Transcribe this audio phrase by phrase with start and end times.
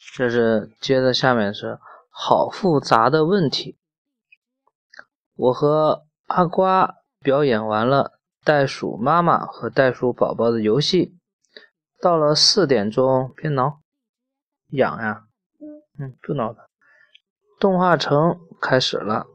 [0.00, 3.76] 这是接着下面是好复杂的问题。
[5.36, 11.16] 我和阿瓜表演完了袋鼠妈妈和袋鼠宝宝的游戏，
[12.00, 13.80] 到了四点钟，别挠，
[14.70, 15.24] 痒呀，
[15.98, 16.68] 嗯，不挠的。
[17.58, 19.26] 动画城开始了，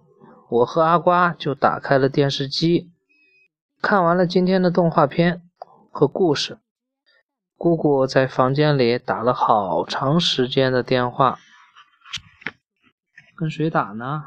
[0.50, 2.92] 我和阿瓜就打开了电视机，
[3.82, 5.44] 看完了今天的动画片
[5.92, 6.58] 和故事。
[7.58, 11.40] 姑姑在房间里打了好长时间的电话，
[13.38, 14.24] 跟谁打呢？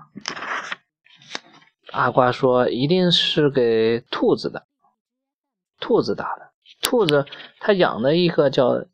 [1.92, 4.66] 阿瓜说一定是给兔子的，
[5.78, 6.52] 兔子打的。
[6.82, 7.26] 兔子
[7.60, 8.84] 他养的一个叫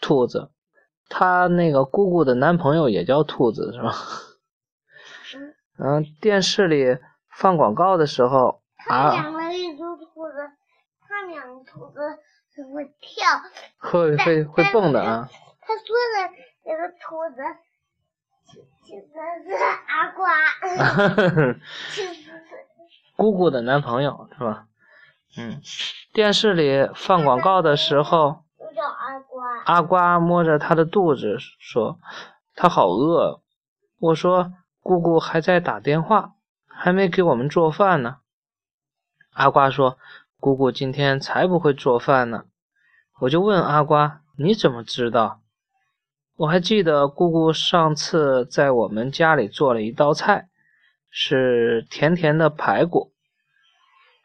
[0.00, 0.50] 兔子，
[1.08, 3.94] 他那个姑姑的男朋友也叫兔子，是吧？
[5.78, 6.98] 嗯，电视里
[7.36, 10.50] 放广告的时候，他养了一只兔子，
[11.08, 12.00] 他养的兔子。
[12.72, 13.26] 会跳，
[13.78, 15.28] 会会会蹦的啊！
[15.60, 16.30] 他说的
[16.64, 17.42] 那个兔子，
[18.84, 19.06] 其实
[19.46, 19.54] 是
[19.86, 20.28] 阿瓜，
[21.90, 22.42] 其实是
[23.16, 24.66] 姑姑的男朋友是吧？
[25.38, 25.62] 嗯，
[26.12, 28.44] 电视里放广告的时候，
[28.76, 29.62] 叫阿瓜。
[29.64, 31.98] 阿瓜摸着他的肚子说
[32.54, 33.40] ：“他好饿。”
[33.98, 36.32] 我说：“姑姑还在打电话，
[36.66, 38.18] 还没给我们做饭呢。”
[39.32, 39.96] 阿瓜说。
[40.42, 42.46] 姑姑今天才不会做饭呢，
[43.20, 45.40] 我就问阿瓜：“你怎么知道？”
[46.34, 50.48] 我还记得姑姑上次在我们家里做了一道菜，
[51.08, 53.12] 是甜甜的排骨，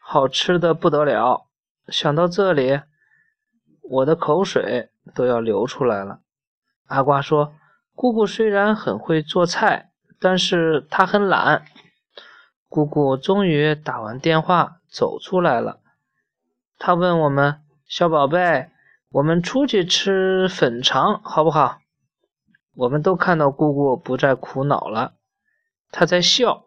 [0.01, 1.45] 好吃的不得了。
[1.89, 2.81] 想到这里，
[3.83, 6.21] 我的口水都要流出来了。
[6.87, 7.53] 阿瓜说
[7.93, 11.63] ：“姑姑虽然很会做菜，但是她很懒。”
[12.67, 15.81] 姑姑终于打完电话走出来了。
[16.79, 18.69] 他问我们：“小宝贝，
[19.09, 21.79] 我们出去吃粉肠好不好？”
[22.75, 25.13] 我们都看到姑姑不再苦恼了，
[25.91, 26.65] 她在笑。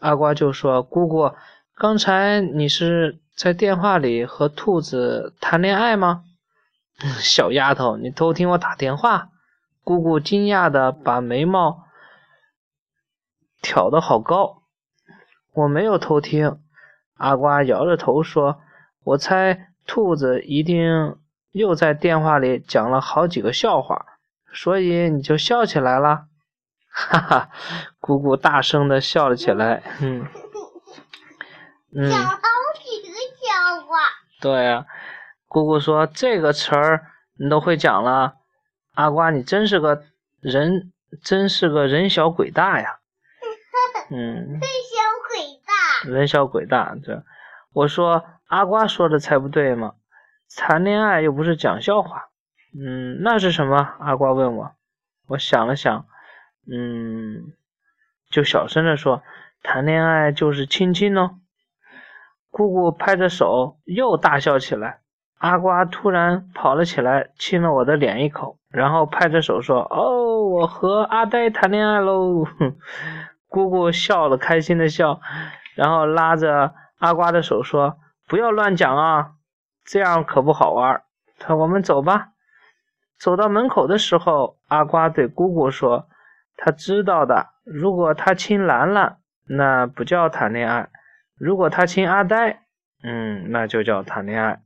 [0.00, 1.32] 阿瓜就说：“姑姑，
[1.76, 6.24] 刚才你是在电话里和兔子谈恋爱吗？”
[7.20, 9.28] 小丫头，你偷听我打电话？
[9.84, 11.84] 姑姑惊讶的把眉毛
[13.62, 14.62] 挑得好高。
[15.52, 16.58] 我没有偷听。
[17.14, 18.60] 阿瓜摇着头说。
[19.06, 21.16] 我猜兔子一定
[21.52, 24.04] 又在电话里讲了好几个笑话，
[24.52, 26.26] 所以你就笑起来了，
[26.90, 27.50] 哈哈！
[28.00, 30.26] 姑姑大声的笑了起来，嗯，
[31.94, 32.40] 讲了好
[32.82, 33.96] 几个笑话。
[34.40, 34.84] 对呀，
[35.46, 37.06] 姑姑说这个词儿
[37.38, 38.34] 你都会讲了，
[38.94, 40.02] 阿瓜你真是个
[40.40, 42.98] 人，真是个人小鬼大呀，
[44.10, 47.22] 嗯，人小鬼大，人小鬼大，这
[47.72, 48.24] 我说。
[48.46, 49.94] 阿瓜说的才不对嘛！
[50.56, 52.26] 谈恋爱又不是讲笑话。
[52.78, 53.94] 嗯，那是什么？
[53.98, 54.72] 阿瓜问我。
[55.28, 56.06] 我想了想，
[56.70, 57.52] 嗯，
[58.30, 59.22] 就小声的说
[59.64, 61.40] ：“谈恋爱就是亲亲哦。”
[62.50, 65.00] 姑姑拍着手又大笑起来。
[65.38, 72.46] 阿瓜突然跑了起来，亲了我的脸一口，然后拍着手说：“哦，我和阿呆谈恋爱喽！”
[73.48, 75.20] 姑姑笑了，开心的笑，
[75.74, 77.98] 然后拉着阿瓜的手说。
[78.26, 79.34] 不要乱讲啊，
[79.84, 81.02] 这样可不好玩。
[81.38, 82.30] 他，我们走吧。
[83.18, 86.08] 走到门口的时候，阿瓜对姑姑说
[86.56, 90.88] ：“他知道的，如果他亲兰兰，那不叫谈恋爱；
[91.38, 92.64] 如果他亲阿呆，
[93.02, 94.60] 嗯，那就叫谈恋爱。”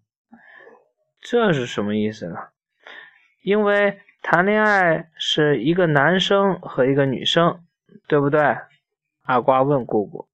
[1.20, 2.37] 这是什么意思呢？
[3.43, 7.62] 因为谈恋爱是一个男生和一个女生，
[8.09, 8.56] 对不对？
[9.25, 10.28] 阿瓜问姑姑，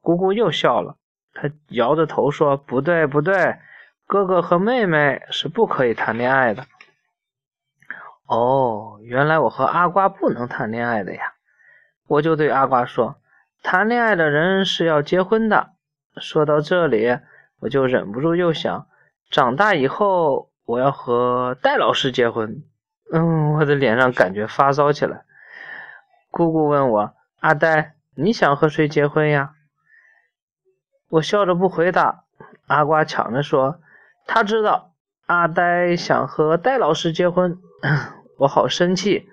[0.00, 0.96] 姑姑又笑了。
[1.32, 3.56] 他摇着头说：“不对，不对，
[4.06, 6.66] 哥哥和妹妹是不可以谈恋爱的。”
[8.26, 11.34] 哦，原来我和阿瓜不能谈恋爱的呀！
[12.06, 13.16] 我就对阿瓜说
[13.62, 15.70] ：“谈恋爱的人是要结婚的。”
[16.20, 17.18] 说到这里，
[17.60, 18.86] 我就忍不住又想：
[19.30, 22.62] 长大以后我要和戴老师结婚。
[23.12, 25.22] 嗯，我的脸上感觉发烧起来。
[26.30, 29.54] 姑姑问我：“阿呆，你想和谁结婚呀？”
[31.10, 32.22] 我笑着不回答，
[32.68, 33.80] 阿瓜抢着说
[34.28, 34.92] ：“他知道
[35.26, 37.58] 阿呆想和戴老师结婚。
[38.38, 39.28] ”我好生气，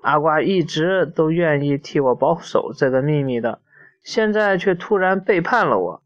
[0.00, 3.60] 阿瓜一直都愿意替我保守这个秘密的，
[4.02, 6.02] 现在却突然背叛了我。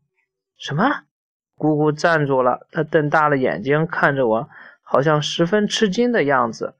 [0.58, 1.04] 什么？
[1.56, 4.48] 姑姑站住了，她瞪大了眼睛看着我，
[4.82, 6.74] 好像十分吃惊的样子。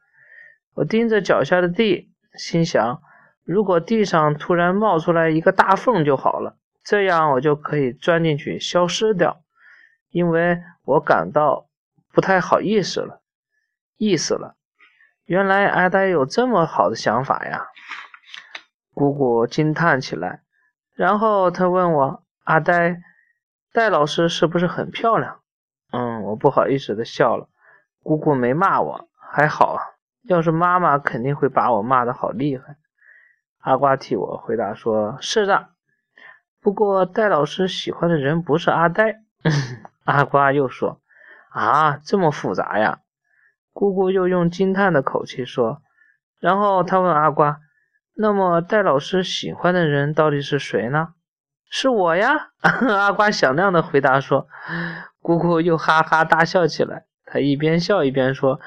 [0.75, 3.01] 我盯着脚下的地，心想：
[3.45, 6.57] 如果地上突然冒出来一个大缝就好了。
[6.85, 9.43] 这样我就可以钻进去消失掉，
[10.11, 11.69] 因为我感到
[12.13, 13.23] 不太好意思了，
[13.97, 14.57] 意思了。
[15.25, 17.67] 原来阿呆有这么好的想法呀！
[18.93, 20.43] 姑姑惊叹起来。
[20.95, 23.01] 然后她问我：“阿呆，
[23.73, 25.41] 戴老师是不是很漂亮？”
[25.91, 27.49] 嗯，我不好意思的笑了。
[28.03, 29.83] 姑姑没骂我，还好啊。
[30.29, 32.77] 要是妈妈，肯定会把我骂的好厉害。
[33.61, 35.71] 阿瓜替我回答说：“是的，
[36.65, 39.21] 不过戴老师喜欢的人不是阿呆。”
[40.05, 41.03] 阿瓜又说
[41.53, 43.01] ：“啊，这么复杂呀？”
[43.75, 45.83] 姑姑又用惊叹的口气说。
[46.41, 47.59] 然后他问阿瓜
[48.17, 51.09] ：“那么戴老师喜欢的人到底是谁呢
[51.71, 54.49] ？”“是我呀！” 阿瓜响亮的回答说。
[55.21, 57.05] 姑姑又哈哈大笑起来。
[57.27, 58.59] 他一边笑一边说。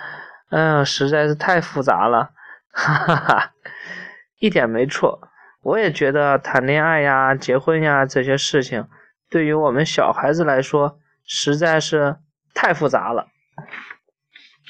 [0.49, 2.29] 嗯，实在是太复杂了，
[2.71, 3.51] 哈哈哈，
[4.39, 5.27] 一点没错。
[5.67, 8.87] 我也觉得谈恋爱呀、结婚呀这些事情，
[9.29, 12.19] 对于我们小孩子来说，实在是
[12.53, 13.27] 太复杂了。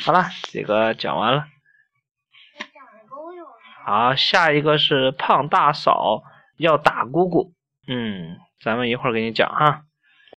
[0.03, 1.45] 好了，这个讲完了。
[3.85, 6.23] 好，下一个是胖大嫂
[6.57, 7.53] 要打姑姑。
[7.88, 9.83] 嗯，咱们一会儿给你讲哈。